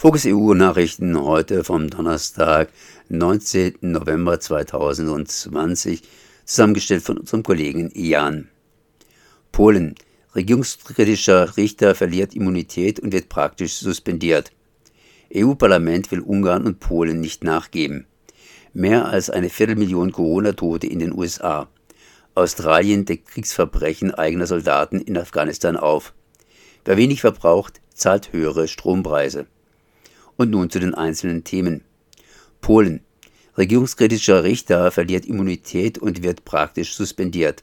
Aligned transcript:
Fokus 0.00 0.24
EU 0.24 0.54
Nachrichten 0.54 1.14
heute 1.20 1.62
vom 1.62 1.90
Donnerstag, 1.90 2.70
19. 3.10 3.74
November 3.82 4.40
2020, 4.40 6.00
zusammengestellt 6.46 7.02
von 7.02 7.18
unserem 7.18 7.42
Kollegen 7.42 7.90
Jan. 7.92 8.48
Polen. 9.52 9.94
Regierungskritischer 10.34 11.54
Richter 11.58 11.94
verliert 11.94 12.34
Immunität 12.34 12.98
und 12.98 13.12
wird 13.12 13.28
praktisch 13.28 13.74
suspendiert. 13.74 14.52
EU-Parlament 15.34 16.10
will 16.10 16.20
Ungarn 16.20 16.64
und 16.64 16.80
Polen 16.80 17.20
nicht 17.20 17.44
nachgeben. 17.44 18.06
Mehr 18.72 19.06
als 19.06 19.28
eine 19.28 19.50
Viertelmillion 19.50 20.12
Corona-Tote 20.12 20.86
in 20.86 21.00
den 21.00 21.12
USA. 21.12 21.68
Australien 22.34 23.04
deckt 23.04 23.28
Kriegsverbrechen 23.28 24.14
eigener 24.14 24.46
Soldaten 24.46 24.98
in 24.98 25.18
Afghanistan 25.18 25.76
auf. 25.76 26.14
Wer 26.86 26.96
wenig 26.96 27.20
verbraucht, 27.20 27.82
zahlt 27.92 28.32
höhere 28.32 28.66
Strompreise. 28.66 29.46
Und 30.40 30.52
nun 30.52 30.70
zu 30.70 30.78
den 30.80 30.94
einzelnen 30.94 31.44
Themen. 31.44 31.84
Polen. 32.62 33.00
Regierungskritischer 33.58 34.42
Richter 34.42 34.90
verliert 34.90 35.26
Immunität 35.26 35.98
und 35.98 36.22
wird 36.22 36.46
praktisch 36.46 36.94
suspendiert. 36.94 37.62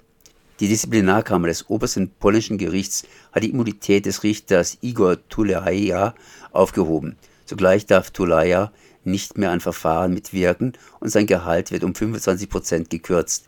Die 0.59 0.67
Disziplinarkammer 0.67 1.47
des 1.47 1.71
obersten 1.71 2.11
polnischen 2.19 2.59
Gerichts 2.59 3.03
hat 3.31 3.41
die 3.41 3.49
Immunität 3.49 4.05
des 4.05 4.21
Richters 4.21 4.77
Igor 4.81 5.17
Tuleja 5.27 6.13
aufgehoben. 6.51 7.15
Zugleich 7.45 7.87
darf 7.87 8.11
Tuleja 8.11 8.71
nicht 9.03 9.39
mehr 9.39 9.49
an 9.49 9.59
Verfahren 9.59 10.13
mitwirken 10.13 10.73
und 10.99 11.09
sein 11.09 11.25
Gehalt 11.25 11.71
wird 11.71 11.83
um 11.83 11.95
25 11.95 12.47
Prozent 12.47 12.89
gekürzt. 12.91 13.47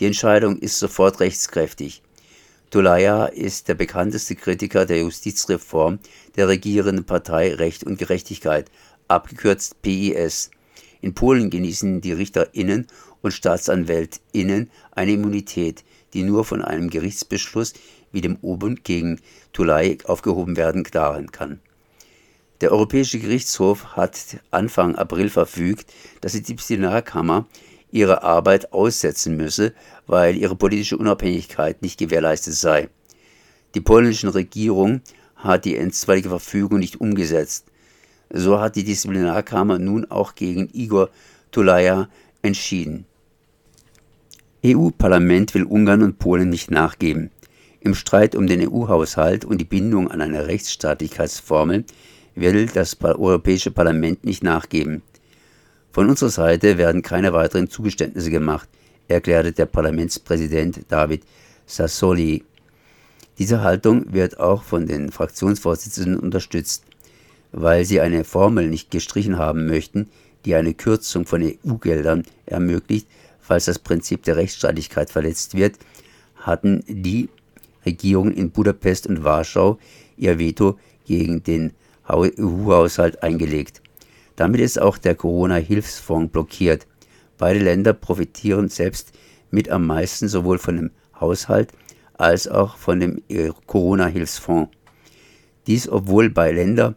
Die 0.00 0.06
Entscheidung 0.06 0.58
ist 0.58 0.78
sofort 0.78 1.20
rechtskräftig. 1.20 2.02
Tulaya 2.70 3.26
ist 3.26 3.68
der 3.68 3.74
bekannteste 3.74 4.34
Kritiker 4.34 4.86
der 4.86 4.98
Justizreform 4.98 6.00
der 6.34 6.48
regierenden 6.48 7.04
Partei 7.04 7.54
Recht 7.54 7.84
und 7.84 7.98
Gerechtigkeit, 7.98 8.70
abgekürzt 9.06 9.80
PIS. 9.82 10.50
In 11.00 11.14
Polen 11.14 11.50
genießen 11.50 12.00
die 12.00 12.12
RichterInnen 12.12 12.88
und 13.22 13.30
StaatsanwältInnen 13.30 14.70
eine 14.90 15.12
Immunität, 15.12 15.84
die 16.12 16.24
nur 16.24 16.44
von 16.44 16.60
einem 16.60 16.90
Gerichtsbeschluss 16.90 17.74
wie 18.10 18.20
dem 18.20 18.36
Obund 18.42 18.82
gegen 18.82 19.20
Tulay 19.52 19.98
aufgehoben 20.04 20.56
werden 20.56 20.82
kann. 20.82 21.60
Der 22.60 22.72
Europäische 22.72 23.20
Gerichtshof 23.20 23.96
hat 23.96 24.38
Anfang 24.50 24.96
April 24.96 25.28
verfügt, 25.28 25.92
dass 26.20 26.32
die 26.32 26.42
Disziplinarkammer 26.42 27.46
ihre 27.90 28.22
Arbeit 28.22 28.72
aussetzen 28.72 29.36
müsse, 29.36 29.72
weil 30.06 30.36
ihre 30.36 30.56
politische 30.56 30.98
Unabhängigkeit 30.98 31.82
nicht 31.82 31.98
gewährleistet 31.98 32.54
sei. 32.54 32.88
Die 33.74 33.80
polnische 33.80 34.34
Regierung 34.34 35.00
hat 35.36 35.64
die 35.64 35.78
einstweilige 35.78 36.28
Verfügung 36.28 36.78
nicht 36.78 37.00
umgesetzt. 37.00 37.66
So 38.30 38.60
hat 38.60 38.76
die 38.76 38.84
Disziplinarkammer 38.84 39.78
nun 39.78 40.10
auch 40.10 40.34
gegen 40.34 40.68
Igor 40.72 41.10
Tulaya 41.52 42.08
entschieden. 42.42 43.06
EU-Parlament 44.64 45.54
will 45.54 45.64
Ungarn 45.64 46.02
und 46.02 46.18
Polen 46.18 46.50
nicht 46.50 46.70
nachgeben. 46.70 47.30
Im 47.80 47.94
Streit 47.94 48.34
um 48.34 48.48
den 48.48 48.68
EU-Haushalt 48.68 49.44
und 49.44 49.58
die 49.58 49.64
Bindung 49.64 50.10
an 50.10 50.20
eine 50.20 50.48
Rechtsstaatlichkeitsformel 50.48 51.84
will 52.34 52.66
das 52.66 53.00
Europäische 53.00 53.70
Parlament 53.70 54.24
nicht 54.24 54.42
nachgeben. 54.42 55.02
Von 55.96 56.10
unserer 56.10 56.28
Seite 56.28 56.76
werden 56.76 57.00
keine 57.00 57.32
weiteren 57.32 57.70
Zugeständnisse 57.70 58.30
gemacht, 58.30 58.68
erklärte 59.08 59.52
der 59.52 59.64
Parlamentspräsident 59.64 60.80
David 60.90 61.22
Sassoli. 61.64 62.44
Diese 63.38 63.62
Haltung 63.62 64.12
wird 64.12 64.38
auch 64.38 64.62
von 64.62 64.86
den 64.86 65.10
Fraktionsvorsitzenden 65.10 66.18
unterstützt, 66.18 66.84
weil 67.50 67.86
sie 67.86 68.02
eine 68.02 68.24
Formel 68.24 68.68
nicht 68.68 68.90
gestrichen 68.90 69.38
haben 69.38 69.64
möchten, 69.64 70.10
die 70.44 70.54
eine 70.54 70.74
Kürzung 70.74 71.24
von 71.24 71.42
EU-Geldern 71.42 72.24
ermöglicht, 72.44 73.06
falls 73.40 73.64
das 73.64 73.78
Prinzip 73.78 74.22
der 74.24 74.36
Rechtsstaatlichkeit 74.36 75.08
verletzt 75.08 75.54
wird, 75.54 75.78
hatten 76.34 76.84
die 76.88 77.30
Regierungen 77.86 78.34
in 78.34 78.50
Budapest 78.50 79.06
und 79.06 79.24
Warschau 79.24 79.78
ihr 80.18 80.38
Veto 80.38 80.78
gegen 81.06 81.42
den 81.42 81.72
EU-Haushalt 82.06 83.22
eingelegt. 83.22 83.80
Damit 84.36 84.60
ist 84.60 84.80
auch 84.80 84.98
der 84.98 85.14
Corona-Hilfsfonds 85.14 86.30
blockiert. 86.30 86.86
Beide 87.38 87.58
Länder 87.58 87.92
profitieren 87.92 88.68
selbst 88.68 89.12
mit 89.50 89.68
am 89.70 89.86
meisten 89.86 90.28
sowohl 90.28 90.58
von 90.58 90.76
dem 90.76 90.90
Haushalt 91.18 91.72
als 92.14 92.48
auch 92.48 92.76
von 92.76 93.00
dem 93.00 93.22
äh, 93.28 93.50
Corona-Hilfsfonds. 93.66 94.70
Dies 95.66 95.88
obwohl 95.88 96.30
bei 96.30 96.52
Ländern 96.52 96.94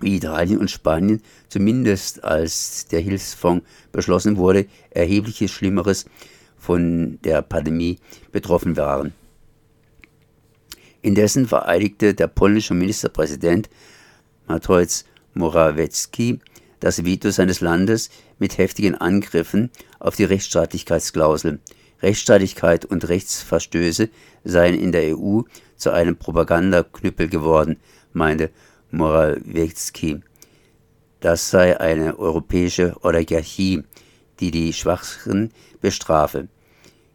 wie 0.00 0.16
Italien 0.16 0.58
und 0.58 0.70
Spanien, 0.70 1.22
zumindest 1.48 2.24
als 2.24 2.86
der 2.86 3.00
Hilfsfonds 3.00 3.64
beschlossen 3.92 4.36
wurde, 4.36 4.66
erhebliches 4.90 5.50
Schlimmeres 5.50 6.06
von 6.56 7.18
der 7.22 7.42
Pandemie 7.42 7.98
betroffen 8.32 8.76
waren. 8.76 9.12
Indessen 11.02 11.46
vereidigte 11.46 12.14
der 12.14 12.28
polnische 12.28 12.74
Ministerpräsident 12.74 13.70
Mateusz 14.46 15.04
Morawiecki 15.34 16.40
das 16.80 17.04
Veto 17.04 17.30
seines 17.30 17.60
Landes 17.60 18.10
mit 18.38 18.58
heftigen 18.58 18.94
Angriffen 18.94 19.70
auf 19.98 20.16
die 20.16 20.24
Rechtsstaatlichkeitsklausel. 20.24 21.60
Rechtsstaatlichkeit 22.02 22.86
und 22.86 23.08
Rechtsverstöße 23.08 24.08
seien 24.44 24.74
in 24.74 24.90
der 24.90 25.16
EU 25.16 25.42
zu 25.76 25.90
einem 25.90 26.16
Propagandaknüppel 26.16 27.28
geworden, 27.28 27.76
meinte 28.12 28.50
Morawiecki. 28.90 30.20
Das 31.20 31.50
sei 31.50 31.78
eine 31.78 32.18
europäische 32.18 32.96
Oligarchie, 33.02 33.84
die 34.40 34.50
die 34.50 34.72
Schwachen 34.72 35.52
bestrafe. 35.82 36.48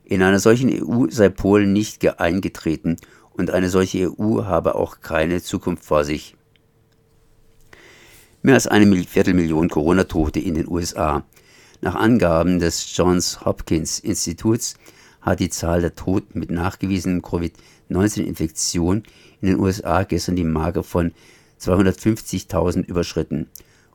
In 0.04 0.22
einer 0.22 0.40
solchen 0.40 0.70
EU 0.70 1.08
sei 1.10 1.30
Polen 1.30 1.74
nicht 1.74 2.08
eingetreten 2.20 2.98
und 3.34 3.50
eine 3.50 3.70
solche 3.70 4.12
EU 4.12 4.44
habe 4.44 4.76
auch 4.76 5.02
keine 5.02 5.42
Zukunft 5.42 5.84
vor 5.84 6.04
sich. 6.04 6.35
Mehr 8.46 8.54
als 8.54 8.68
eine 8.68 8.86
Viertelmillion 9.04 9.70
Corona-Tote 9.70 10.40
in 10.40 10.54
den 10.54 10.68
USA. 10.68 11.24
Nach 11.82 11.96
Angaben 11.96 12.60
des 12.60 12.96
Johns 12.96 13.44
Hopkins 13.44 13.98
Instituts 13.98 14.76
hat 15.20 15.40
die 15.40 15.50
Zahl 15.50 15.82
der 15.82 15.96
Toten 15.96 16.38
mit 16.38 16.52
nachgewiesenem 16.52 17.24
Covid-19-Infektion 17.24 19.02
in 19.42 19.48
den 19.48 19.60
USA 19.60 20.04
gestern 20.04 20.36
die 20.36 20.44
Marke 20.44 20.84
von 20.84 21.12
250.000 21.60 22.86
überschritten. 22.86 23.50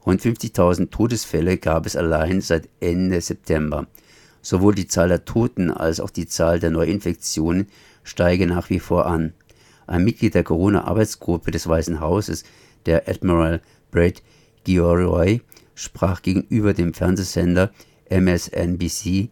Rund 0.05 0.21
50.000 0.21 0.91
Todesfälle 0.91 1.57
gab 1.57 1.87
es 1.87 1.95
allein 1.95 2.41
seit 2.41 2.69
Ende 2.81 3.21
September. 3.21 3.87
Sowohl 4.43 4.75
die 4.75 4.89
Zahl 4.89 5.11
der 5.11 5.25
Toten 5.25 5.71
als 5.71 6.01
auch 6.01 6.11
die 6.11 6.27
Zahl 6.27 6.59
der 6.59 6.71
Neuinfektionen 6.71 7.69
steige 8.03 8.49
nach 8.49 8.69
wie 8.69 8.81
vor 8.81 9.07
an. 9.07 9.33
Ein 9.87 10.03
Mitglied 10.03 10.35
der 10.35 10.43
Corona-Arbeitsgruppe 10.43 11.53
des 11.53 11.69
Weißen 11.69 12.01
Hauses, 12.01 12.43
der 12.85 13.09
Admiral 13.09 13.61
Brett 13.93 14.25
Gioroi 14.65 15.41
sprach 15.75 16.23
gegenüber 16.23 16.75
dem 16.75 16.95
Fernsehsender 16.95 17.73
MSNBC 18.11 19.31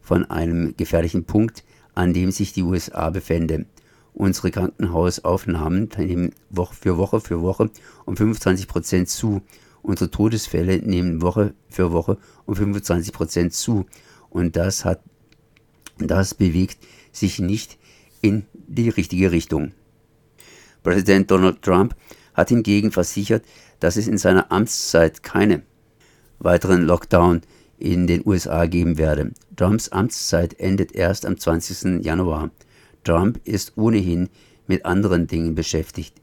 von 0.00 0.24
einem 0.30 0.76
gefährlichen 0.76 1.24
Punkt, 1.24 1.64
an 1.94 2.12
dem 2.12 2.30
sich 2.30 2.52
die 2.52 2.62
USA 2.62 3.10
befände. 3.10 3.66
Unsere 4.12 4.50
Krankenhausaufnahmen 4.50 5.90
nehmen 5.98 6.32
für 6.72 6.96
Woche 6.96 7.20
für 7.20 7.42
Woche 7.42 7.70
um 8.04 8.16
25 8.16 8.66
Prozent 8.68 9.08
zu. 9.08 9.42
Unsere 9.82 10.10
Todesfälle 10.10 10.78
nehmen 10.78 11.22
Woche 11.22 11.54
für 11.68 11.92
Woche 11.92 12.18
um 12.44 12.56
25 12.56 13.12
Prozent 13.12 13.52
zu. 13.52 13.86
Und 14.30 14.56
das 14.56 14.84
hat, 14.84 15.02
das 15.98 16.34
bewegt 16.34 16.78
sich 17.12 17.38
nicht 17.38 17.78
in 18.20 18.46
die 18.54 18.88
richtige 18.88 19.32
Richtung. 19.32 19.72
Präsident 20.82 21.30
Donald 21.30 21.62
Trump 21.62 21.94
hat 22.36 22.50
hingegen 22.50 22.92
versichert, 22.92 23.44
dass 23.80 23.96
es 23.96 24.06
in 24.06 24.18
seiner 24.18 24.52
Amtszeit 24.52 25.22
keine 25.22 25.62
weiteren 26.38 26.82
Lockdown 26.82 27.40
in 27.78 28.06
den 28.06 28.22
USA 28.24 28.66
geben 28.66 28.98
werde. 28.98 29.32
Trumps 29.56 29.88
Amtszeit 29.88 30.58
endet 30.60 30.92
erst 30.92 31.26
am 31.26 31.38
20. 31.38 32.04
Januar. 32.04 32.50
Trump 33.04 33.40
ist 33.44 33.72
ohnehin 33.76 34.28
mit 34.66 34.84
anderen 34.84 35.26
Dingen 35.26 35.54
beschäftigt. 35.54 36.14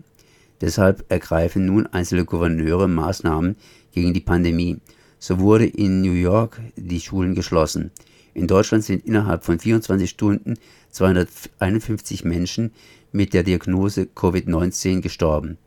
Deshalb 0.61 1.03
ergreifen 1.09 1.65
nun 1.65 1.87
einzelne 1.87 2.25
Gouverneure 2.25 2.87
Maßnahmen 2.87 3.55
gegen 3.91 4.13
die 4.13 4.21
Pandemie. 4.21 4.79
So 5.19 5.39
wurde 5.39 5.65
in 5.65 6.01
New 6.01 6.13
York 6.13 6.59
die 6.75 6.99
Schulen 6.99 7.35
geschlossen. 7.35 7.91
In 8.33 8.47
Deutschland 8.47 8.83
sind 8.83 9.05
innerhalb 9.05 9.43
von 9.43 9.59
24 9.59 10.09
Stunden 10.09 10.55
251 10.91 12.23
Menschen 12.23 12.71
mit 13.11 13.33
der 13.33 13.43
Diagnose 13.43 14.03
Covid-19 14.15 15.01
gestorben. 15.01 15.57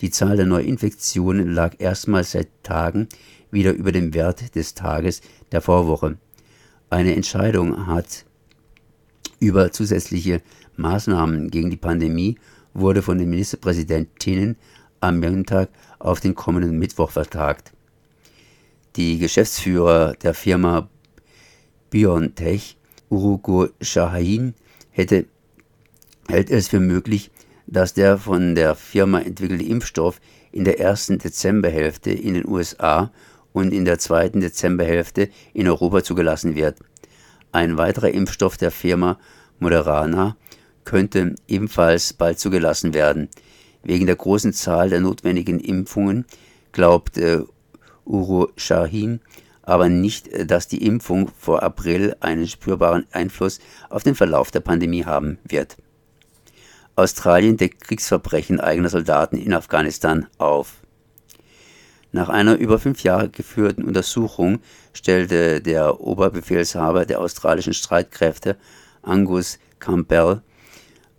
Die 0.00 0.10
Zahl 0.10 0.36
der 0.36 0.46
Neuinfektionen 0.46 1.52
lag 1.52 1.76
erstmals 1.78 2.32
seit 2.32 2.48
Tagen 2.62 3.08
wieder 3.50 3.72
über 3.72 3.92
dem 3.92 4.12
Wert 4.14 4.54
des 4.54 4.74
Tages 4.74 5.22
der 5.52 5.60
Vorwoche. 5.60 6.18
Eine 6.90 7.14
Entscheidung 7.14 7.86
hat 7.86 8.24
über 9.40 9.72
zusätzliche 9.72 10.42
Maßnahmen 10.76 11.50
gegen 11.50 11.70
die 11.70 11.76
Pandemie 11.76 12.38
wurde 12.72 13.02
von 13.02 13.18
den 13.18 13.30
Ministerpräsidentinnen 13.30 14.56
am 15.00 15.20
Montag 15.20 15.70
auf 15.98 16.20
den 16.20 16.34
kommenden 16.34 16.78
Mittwoch 16.78 17.10
vertagt. 17.10 17.72
Die 18.96 19.18
Geschäftsführer 19.18 20.14
der 20.14 20.34
Firma 20.34 20.88
BioNTech, 21.90 22.76
Urugo 23.10 23.68
Shahin, 23.80 24.54
hätte, 24.90 25.26
hält 26.28 26.50
es 26.50 26.68
für 26.68 26.80
möglich, 26.80 27.30
dass 27.66 27.94
der 27.94 28.18
von 28.18 28.54
der 28.54 28.74
Firma 28.74 29.20
entwickelte 29.20 29.64
Impfstoff 29.64 30.20
in 30.52 30.64
der 30.64 30.80
ersten 30.80 31.18
Dezemberhälfte 31.18 32.10
in 32.10 32.34
den 32.34 32.46
USA 32.46 33.10
und 33.52 33.72
in 33.72 33.84
der 33.84 33.98
zweiten 33.98 34.40
Dezemberhälfte 34.40 35.28
in 35.52 35.68
Europa 35.68 36.02
zugelassen 36.02 36.54
wird. 36.54 36.78
Ein 37.52 37.76
weiterer 37.76 38.10
Impfstoff 38.10 38.56
der 38.56 38.70
Firma 38.70 39.18
Moderna 39.58 40.36
könnte 40.84 41.34
ebenfalls 41.48 42.12
bald 42.12 42.38
zugelassen 42.38 42.94
werden. 42.94 43.28
Wegen 43.82 44.06
der 44.06 44.16
großen 44.16 44.52
Zahl 44.52 44.90
der 44.90 45.00
notwendigen 45.00 45.60
Impfungen 45.60 46.24
glaubt 46.72 47.16
äh, 47.18 47.42
Uro 48.04 48.50
Shahin 48.56 49.20
aber 49.64 49.88
nicht, 49.88 50.28
äh, 50.28 50.46
dass 50.46 50.68
die 50.68 50.84
Impfung 50.86 51.28
vor 51.38 51.62
April 51.62 52.16
einen 52.20 52.46
spürbaren 52.46 53.06
Einfluss 53.12 53.60
auf 53.88 54.02
den 54.02 54.14
Verlauf 54.14 54.50
der 54.50 54.60
Pandemie 54.60 55.04
haben 55.04 55.38
wird. 55.44 55.76
Australien 56.96 57.56
deckt 57.56 57.82
Kriegsverbrechen 57.82 58.60
eigener 58.60 58.88
Soldaten 58.88 59.36
in 59.36 59.52
Afghanistan 59.52 60.26
auf. 60.38 60.74
Nach 62.12 62.28
einer 62.28 62.56
über 62.56 62.78
fünf 62.78 63.02
Jahre 63.02 63.28
geführten 63.28 63.82
Untersuchung 63.82 64.60
stellte 64.92 65.60
der 65.60 66.00
Oberbefehlshaber 66.00 67.04
der 67.04 67.20
australischen 67.20 67.74
Streitkräfte, 67.74 68.56
Angus 69.02 69.58
Campbell, 69.80 70.42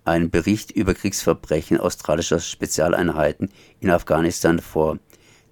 einen 0.05 0.29
Bericht 0.29 0.71
über 0.71 0.93
Kriegsverbrechen 0.93 1.77
australischer 1.77 2.39
Spezialeinheiten 2.39 3.49
in 3.81 3.89
Afghanistan 3.89 4.59
vor. 4.59 4.99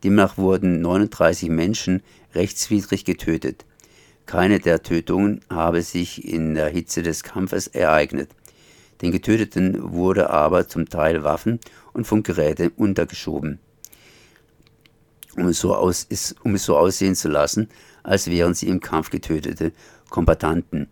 Demnach 0.06 0.38
wurden 0.38 0.80
39 0.80 1.50
Menschen 1.50 2.02
rechtswidrig 2.34 3.04
getötet. 3.04 3.66
Keine 4.26 4.60
der 4.60 4.84
Tötungen 4.84 5.42
habe 5.50 5.82
sich 5.82 6.26
in 6.26 6.54
der 6.54 6.70
Hitze 6.70 7.04
des 7.04 7.24
Kampfes 7.24 7.68
ereignet. 7.68 8.30
Den 9.04 9.12
Getöteten 9.12 9.92
wurde 9.92 10.30
aber 10.30 10.70
zum 10.70 10.88
Teil 10.88 11.26
Waffen 11.26 11.60
und 11.92 12.08
Funkgeräte 12.08 12.72
untergeschoben, 12.78 13.60
um 15.36 15.48
es, 15.48 15.60
so 15.60 15.76
aus, 15.76 16.08
um 16.46 16.56
es 16.56 16.64
so 16.64 16.78
aussehen 16.78 17.14
zu 17.14 17.28
lassen, 17.28 17.68
als 18.02 18.28
wären 18.28 18.54
sie 18.54 18.70
im 18.70 18.80
Kampf 18.80 19.10
getötete 19.10 19.74
Kombattanten. 20.10 20.88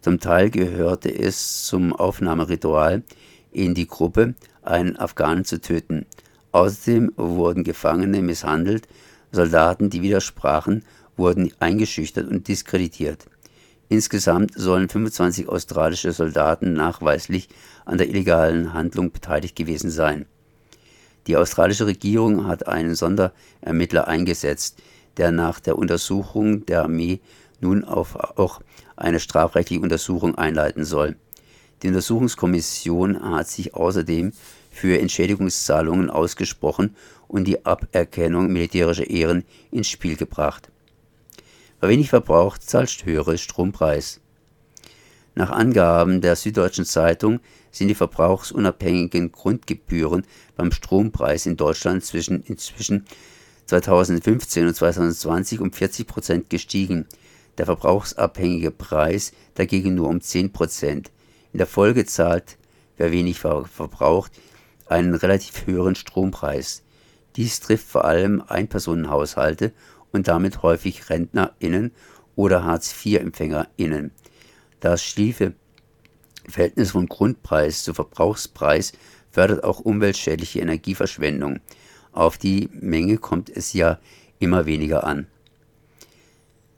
Zum 0.00 0.18
Teil 0.18 0.50
gehörte 0.50 1.16
es 1.16 1.64
zum 1.64 1.92
Aufnahmeritual 1.92 3.04
in 3.52 3.74
die 3.74 3.86
Gruppe, 3.86 4.34
einen 4.62 4.96
Afghanen 4.96 5.44
zu 5.44 5.60
töten. 5.60 6.06
Außerdem 6.50 7.12
wurden 7.14 7.62
Gefangene 7.62 8.22
misshandelt, 8.22 8.88
Soldaten, 9.30 9.88
die 9.88 10.02
widersprachen, 10.02 10.84
wurden 11.16 11.52
eingeschüchtert 11.60 12.26
und 12.26 12.48
diskreditiert. 12.48 13.26
Insgesamt 13.92 14.52
sollen 14.56 14.88
25 14.88 15.50
australische 15.50 16.12
Soldaten 16.12 16.72
nachweislich 16.72 17.50
an 17.84 17.98
der 17.98 18.08
illegalen 18.08 18.72
Handlung 18.72 19.12
beteiligt 19.12 19.54
gewesen 19.54 19.90
sein. 19.90 20.24
Die 21.26 21.36
australische 21.36 21.84
Regierung 21.84 22.46
hat 22.46 22.66
einen 22.66 22.94
Sonderermittler 22.94 24.08
eingesetzt, 24.08 24.78
der 25.18 25.30
nach 25.30 25.60
der 25.60 25.76
Untersuchung 25.76 26.64
der 26.64 26.84
Armee 26.84 27.20
nun 27.60 27.84
auch 27.84 28.62
eine 28.96 29.20
strafrechtliche 29.20 29.82
Untersuchung 29.82 30.36
einleiten 30.36 30.86
soll. 30.86 31.16
Die 31.82 31.88
Untersuchungskommission 31.88 33.22
hat 33.22 33.48
sich 33.48 33.74
außerdem 33.74 34.32
für 34.70 34.98
Entschädigungszahlungen 35.00 36.08
ausgesprochen 36.08 36.96
und 37.28 37.44
die 37.44 37.66
Aberkennung 37.66 38.50
militärischer 38.50 39.10
Ehren 39.10 39.44
ins 39.70 39.90
Spiel 39.90 40.16
gebracht. 40.16 40.71
Wer 41.82 41.88
wenig 41.88 42.10
verbraucht, 42.10 42.62
zahlt 42.62 43.04
höhere 43.06 43.36
Strompreis. 43.36 44.20
Nach 45.34 45.50
Angaben 45.50 46.20
der 46.20 46.36
Süddeutschen 46.36 46.84
Zeitung 46.84 47.40
sind 47.72 47.88
die 47.88 47.96
verbrauchsunabhängigen 47.96 49.32
Grundgebühren 49.32 50.24
beim 50.54 50.70
Strompreis 50.70 51.44
in 51.44 51.56
Deutschland 51.56 52.04
zwischen 52.04 52.40
inzwischen 52.44 53.04
2015 53.66 54.68
und 54.68 54.76
2020 54.76 55.58
um 55.58 55.72
40 55.72 56.06
Prozent 56.06 56.50
gestiegen, 56.50 57.08
der 57.58 57.66
verbrauchsabhängige 57.66 58.70
Preis 58.70 59.32
dagegen 59.54 59.96
nur 59.96 60.06
um 60.06 60.20
10 60.20 60.52
Prozent. 60.52 61.10
In 61.52 61.58
der 61.58 61.66
Folge 61.66 62.06
zahlt, 62.06 62.58
wer 62.96 63.10
wenig 63.10 63.40
verbraucht, 63.40 64.30
einen 64.86 65.16
relativ 65.16 65.66
höheren 65.66 65.96
Strompreis. 65.96 66.84
Dies 67.34 67.58
trifft 67.58 67.88
vor 67.88 68.04
allem 68.04 68.40
Einpersonenhaushalte 68.46 69.72
und 70.12 70.28
damit 70.28 70.62
häufig 70.62 71.08
RentnerInnen 71.08 71.92
oder 72.36 72.64
Hartz-IV-EmpfängerInnen. 72.64 74.12
Das 74.80 75.02
schiefe 75.02 75.54
Verhältnis 76.48 76.92
von 76.92 77.06
Grundpreis 77.06 77.84
zu 77.84 77.94
Verbrauchspreis 77.94 78.92
fördert 79.30 79.64
auch 79.64 79.80
umweltschädliche 79.80 80.60
Energieverschwendung. 80.60 81.60
Auf 82.12 82.36
die 82.36 82.68
Menge 82.72 83.18
kommt 83.18 83.48
es 83.48 83.72
ja 83.72 83.98
immer 84.38 84.66
weniger 84.66 85.04
an. 85.04 85.26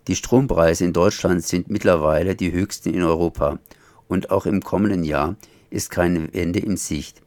Die 0.07 0.17
Strompreise 0.17 0.85
in 0.85 0.93
Deutschland 0.93 1.43
sind 1.45 1.71
mittlerweile 1.71 2.37
die 2.37 2.53
höchsten 2.53 2.93
in 2.93 3.03
Europa 3.03 3.59
und 4.07 4.31
auch 4.31 4.45
im 4.45 4.61
kommenden 4.61 5.03
Jahr 5.03 5.37
ist 5.71 5.91
keine 5.91 6.33
Wende 6.35 6.59
in 6.59 6.77
Sicht. 6.77 7.23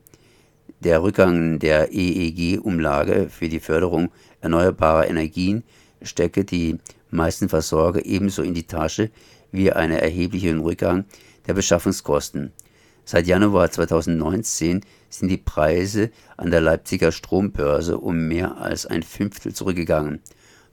Der 0.82 1.02
Rückgang 1.02 1.58
der 1.58 1.92
EEG-Umlage 1.92 3.30
für 3.30 3.50
die 3.50 3.60
Förderung 3.60 4.12
erneuerbarer 4.42 5.10
Energien 5.10 5.64
stecke 6.02 6.44
die 6.44 6.78
meisten 7.10 7.50
Versorger 7.50 8.06
ebenso 8.06 8.42
in 8.42 8.54
die 8.54 8.68
Tasche 8.68 9.10
wie 9.52 9.72
einen 9.72 9.98
erheblichen 9.98 10.60
Rückgang 10.60 11.06
der 11.48 11.54
Beschaffungskosten. 11.54 12.52
Seit 13.06 13.26
Januar 13.26 13.72
2019 13.72 14.82
sind 15.10 15.30
die 15.30 15.38
Preise 15.38 16.12
an 16.36 16.52
der 16.52 16.60
Leipziger 16.60 17.14
Strombörse 17.14 17.98
um 17.98 18.28
mehr 18.28 18.58
als 18.58 18.86
ein 18.86 19.02
Fünftel 19.02 19.54
zurückgegangen. 19.54 20.22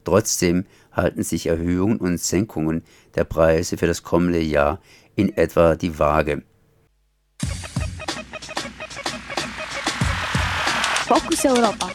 Trotzdem 0.03 0.65
halten 0.91 1.23
sich 1.23 1.47
Erhöhungen 1.47 1.97
und 1.97 2.19
Senkungen 2.19 2.83
der 3.15 3.23
Preise 3.23 3.77
für 3.77 3.87
das 3.87 4.03
kommende 4.03 4.41
Jahr 4.41 4.81
in 5.15 5.35
etwa 5.35 5.75
die 5.75 5.97
Waage. 5.97 6.43
Focus 11.07 11.45
Europa. 11.45 11.89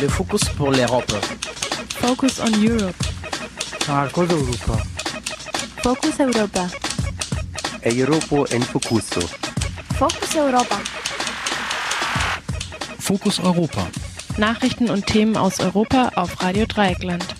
Le 0.00 0.08
focus 0.08 0.44
pour 0.56 0.70
l'Europe. 0.72 1.63
Focus 2.06 2.38
on 2.38 2.52
Europe. 2.62 2.94
Marcos 3.88 4.30
Europa. 4.30 4.76
Focus 5.82 6.20
Europa. 6.20 6.68
Europa 7.82 8.54
en 8.54 8.62
Focuso. 8.62 9.20
Focus 9.98 10.36
Europa. 10.36 10.80
Fokus 12.98 13.38
Europa. 13.40 13.86
Nachrichten 14.36 14.90
und 14.90 15.06
Themen 15.06 15.38
aus 15.38 15.60
Europa 15.60 16.10
auf 16.14 16.42
Radio 16.42 16.66
Dreieckland. 16.66 17.33